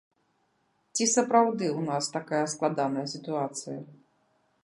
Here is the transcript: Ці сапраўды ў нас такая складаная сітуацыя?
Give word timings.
Ці 0.95 1.03
сапраўды 1.15 1.65
ў 1.67 1.81
нас 1.91 2.05
такая 2.17 2.41
складаная 2.55 3.05
сітуацыя? 3.13 3.79